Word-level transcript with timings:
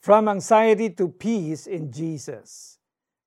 From 0.00 0.32
Anxiety 0.32 0.88
to 0.96 1.12
Peace 1.12 1.68
in 1.68 1.92
Jesus. 1.92 2.80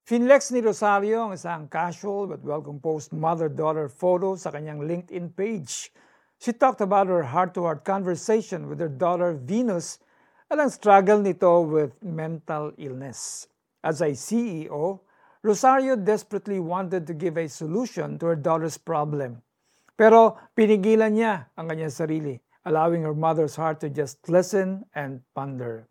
Finlex 0.09 0.49
ni 0.49 0.57
Rosario 0.57 1.29
ang 1.29 1.37
isang 1.37 1.69
casual 1.69 2.25
but 2.25 2.41
well-composed 2.41 3.13
mother-daughter 3.13 3.85
photo 3.93 4.33
sa 4.33 4.49
kanyang 4.49 4.81
LinkedIn 4.81 5.37
page. 5.37 5.93
She 6.41 6.49
talked 6.49 6.81
about 6.81 7.13
her 7.13 7.29
heart-to-heart 7.29 7.85
conversation 7.85 8.65
with 8.65 8.81
her 8.81 8.89
daughter 8.89 9.37
Venus 9.37 10.01
at 10.49 10.57
ang 10.57 10.73
struggle 10.73 11.21
nito 11.21 11.61
with 11.61 11.93
mental 12.01 12.73
illness. 12.81 13.45
As 13.85 14.01
a 14.01 14.17
CEO, 14.17 15.05
Rosario 15.45 15.93
desperately 15.93 16.57
wanted 16.57 17.05
to 17.05 17.13
give 17.13 17.37
a 17.37 17.45
solution 17.45 18.17
to 18.17 18.33
her 18.33 18.39
daughter's 18.41 18.81
problem. 18.81 19.45
Pero 19.93 20.41
pinigilan 20.57 21.21
niya 21.21 21.53
ang 21.53 21.69
kanyang 21.69 21.93
sarili, 21.93 22.41
allowing 22.65 23.05
her 23.05 23.13
mother's 23.13 23.61
heart 23.61 23.77
to 23.77 23.93
just 23.93 24.25
listen 24.25 24.81
and 24.97 25.21
ponder. 25.37 25.85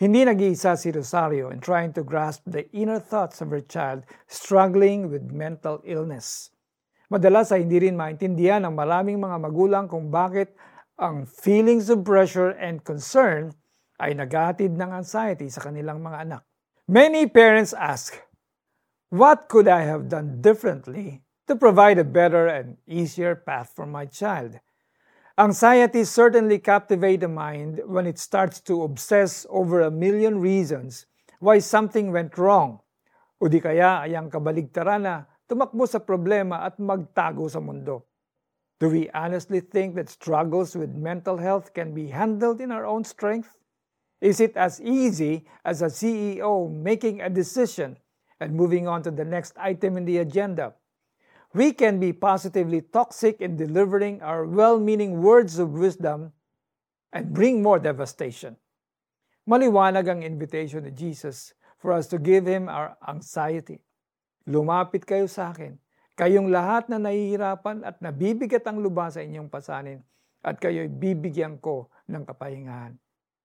Hindi 0.00 0.24
nag-iisa 0.24 0.76
si 0.76 0.88
Rosario 0.88 1.52
in 1.52 1.60
trying 1.60 1.92
to 1.92 2.04
grasp 2.04 2.48
the 2.48 2.64
inner 2.72 2.96
thoughts 2.96 3.44
of 3.44 3.52
her 3.52 3.60
child 3.60 4.08
struggling 4.24 5.12
with 5.12 5.28
mental 5.28 5.84
illness. 5.84 6.48
Madalas 7.12 7.52
ay 7.52 7.68
hindi 7.68 7.88
rin 7.88 7.96
maintindihan 7.98 8.64
ng 8.64 8.72
maraming 8.72 9.20
mga 9.20 9.36
magulang 9.36 9.84
kung 9.84 10.08
bakit 10.08 10.56
ang 10.96 11.28
feelings 11.28 11.92
of 11.92 12.00
pressure 12.00 12.56
and 12.56 12.80
concern 12.88 13.52
ay 14.00 14.16
naghatid 14.16 14.72
ng 14.72 14.90
anxiety 14.96 15.52
sa 15.52 15.60
kanilang 15.60 16.00
mga 16.00 16.24
anak. 16.24 16.42
Many 16.88 17.28
parents 17.28 17.76
ask, 17.76 18.16
What 19.12 19.52
could 19.52 19.68
I 19.68 19.84
have 19.84 20.08
done 20.08 20.40
differently 20.40 21.20
to 21.44 21.52
provide 21.52 22.00
a 22.00 22.08
better 22.08 22.48
and 22.48 22.80
easier 22.88 23.36
path 23.36 23.76
for 23.76 23.84
my 23.84 24.08
child? 24.08 24.56
Anxiety 25.38 26.04
certainly 26.04 26.58
captivates 26.58 27.22
the 27.22 27.28
mind 27.28 27.80
when 27.86 28.06
it 28.06 28.18
starts 28.18 28.60
to 28.60 28.82
obsess 28.82 29.46
over 29.48 29.80
a 29.80 29.90
million 29.90 30.38
reasons 30.38 31.06
why 31.40 31.58
something 31.58 32.12
went 32.12 32.36
wrong. 32.36 32.80
O 33.40 33.48
di 33.48 33.56
kaya 33.56 34.04
ay 34.04 34.12
ang 34.12 34.28
kabaligtaran 34.28 35.08
na 35.08 35.24
tumakbo 35.48 35.88
sa 35.88 36.04
problema 36.04 36.68
at 36.68 36.76
magtago 36.76 37.48
sa 37.48 37.64
mundo. 37.64 38.04
Do 38.76 38.92
we 38.92 39.08
honestly 39.16 39.64
think 39.64 39.96
that 39.96 40.12
struggles 40.12 40.76
with 40.76 40.92
mental 40.92 41.40
health 41.40 41.72
can 41.72 41.96
be 41.96 42.12
handled 42.12 42.60
in 42.60 42.68
our 42.68 42.84
own 42.84 43.00
strength? 43.00 43.56
Is 44.20 44.36
it 44.36 44.52
as 44.60 44.84
easy 44.84 45.48
as 45.64 45.80
a 45.80 45.88
CEO 45.88 46.68
making 46.68 47.24
a 47.24 47.32
decision 47.32 47.96
and 48.36 48.52
moving 48.52 48.84
on 48.84 49.00
to 49.08 49.10
the 49.10 49.24
next 49.24 49.56
item 49.56 49.96
in 49.96 50.04
the 50.04 50.20
agenda? 50.20 50.76
We 51.52 51.72
can 51.72 52.00
be 52.00 52.12
positively 52.12 52.80
toxic 52.80 53.40
in 53.40 53.56
delivering 53.56 54.20
our 54.24 54.44
well 54.48 54.80
meaning 54.80 55.20
words 55.20 55.60
of 55.60 55.76
wisdom 55.76 56.32
and 57.12 57.32
bring 57.32 57.60
more 57.60 57.78
devastation. 57.78 58.56
Maliwanag 59.44 60.08
ang 60.08 60.20
invitation 60.24 60.86
ni 60.86 60.92
Jesus 60.92 61.52
for 61.76 61.92
us 61.92 62.08
to 62.08 62.16
give 62.16 62.48
Him 62.48 62.70
our 62.72 62.96
anxiety. 63.04 63.84
Lumapit 64.48 65.04
kayo 65.04 65.28
sa 65.28 65.52
akin, 65.52 65.76
kayong 66.14 66.48
lahat 66.48 66.88
na 66.88 67.02
nahihirapan 67.02 67.82
at 67.82 67.98
nabibigat 68.00 68.64
ang 68.64 68.80
luba 68.80 69.10
sa 69.10 69.20
inyong 69.20 69.50
pasanin, 69.50 70.00
at 70.42 70.58
kayo'y 70.58 70.90
bibigyan 70.90 71.58
ko 71.58 71.90
ng 72.10 72.22
kapahingahan. 72.26 72.98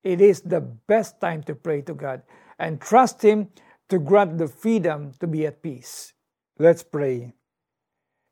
It 0.06 0.22
is 0.22 0.46
the 0.46 0.62
best 0.62 1.20
time 1.20 1.42
to 1.50 1.54
pray 1.58 1.82
to 1.86 1.94
God 1.94 2.22
and 2.62 2.80
trust 2.80 3.22
Him 3.22 3.50
to 3.90 3.98
grant 3.98 4.38
the 4.38 4.48
freedom 4.48 5.14
to 5.20 5.26
be 5.26 5.46
at 5.46 5.66
peace. 5.66 6.14
Let's 6.58 6.82
pray. 6.86 7.34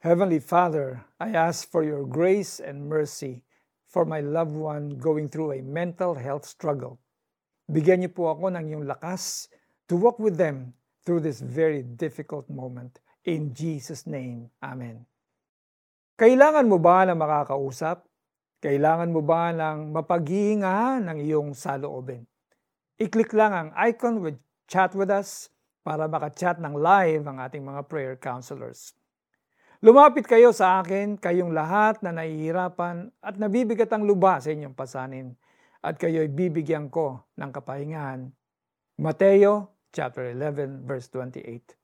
Heavenly 0.06 0.38
Father, 0.38 1.02
I 1.18 1.34
ask 1.34 1.66
for 1.66 1.82
your 1.82 2.06
grace 2.06 2.62
and 2.62 2.86
mercy 2.86 3.42
for 3.90 4.06
my 4.06 4.22
loved 4.22 4.54
one 4.54 5.02
going 5.02 5.34
through 5.34 5.58
a 5.58 5.66
mental 5.66 6.14
health 6.14 6.46
struggle. 6.46 7.02
Bigyan 7.66 8.06
niyo 8.06 8.14
po 8.14 8.30
ako 8.30 8.54
ng 8.54 8.70
iyong 8.70 8.86
lakas 8.86 9.50
to 9.90 9.98
walk 9.98 10.22
with 10.22 10.38
them 10.38 10.78
through 11.02 11.26
this 11.26 11.42
very 11.42 11.82
difficult 11.82 12.46
moment. 12.54 13.02
In 13.26 13.50
Jesus' 13.50 14.06
name, 14.06 14.54
Amen. 14.62 15.10
Kailangan 16.22 16.70
mo 16.70 16.78
ba 16.78 17.10
ng 17.10 17.18
makakausap? 17.18 18.06
Kailangan 18.62 19.10
mo 19.10 19.26
ba 19.26 19.50
ng 19.58 19.90
mapaghihingahan 19.90 21.02
ng 21.02 21.18
iyong 21.26 21.58
saloobin? 21.58 22.30
I-click 23.02 23.34
lang 23.34 23.58
ang 23.58 23.70
icon 23.74 24.22
with 24.22 24.38
chat 24.70 24.94
with 24.94 25.10
us 25.10 25.50
para 25.82 26.06
makachat 26.06 26.62
ng 26.62 26.78
live 26.78 27.26
ang 27.26 27.42
ating 27.42 27.66
mga 27.66 27.82
prayer 27.90 28.14
counselors. 28.14 28.94
Lumapit 29.86 30.26
kayo 30.26 30.50
sa 30.50 30.82
akin, 30.82 31.14
kayong 31.14 31.54
lahat 31.54 32.02
na 32.02 32.10
nahihirapan 32.10 33.14
at 33.22 33.38
nabibigat 33.38 33.86
ang 33.94 34.02
luba 34.02 34.42
sa 34.42 34.50
inyong 34.50 34.74
pasanin, 34.74 35.38
at 35.86 36.02
kayo'y 36.02 36.26
bibigyan 36.26 36.90
ko 36.90 37.22
ng 37.38 37.54
kapahingahan. 37.54 38.34
Mateo 38.98 39.78
chapter 39.94 40.34
11 40.34 40.90
verse 40.90 41.06
28. 41.14 41.78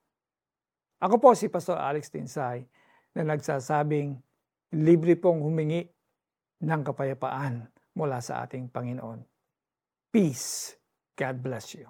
Ako 0.97 1.22
po 1.22 1.38
si 1.38 1.45
Pastor 1.45 1.78
Alex 1.78 2.09
Tinsay 2.09 2.66
na 3.13 3.22
nagsasabing 3.22 4.17
libre 4.81 5.13
pong 5.13 5.45
humingi 5.45 5.85
ng 6.57 6.81
kapayapaan 6.81 7.69
mula 7.94 8.17
sa 8.17 8.41
ating 8.41 8.73
Panginoon. 8.73 9.22
Peace. 10.09 10.73
God 11.13 11.38
bless 11.38 11.78
you. 11.78 11.85